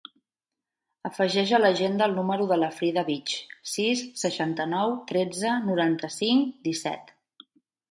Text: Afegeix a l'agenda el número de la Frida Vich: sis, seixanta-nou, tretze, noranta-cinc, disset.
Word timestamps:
Afegeix 1.09 1.51
a 1.57 1.59
l'agenda 1.63 2.07
el 2.11 2.15
número 2.19 2.47
de 2.53 2.57
la 2.61 2.71
Frida 2.79 3.03
Vich: 3.11 3.35
sis, 3.75 4.03
seixanta-nou, 4.23 4.97
tretze, 5.15 5.55
noranta-cinc, 5.69 6.53
disset. 6.69 7.17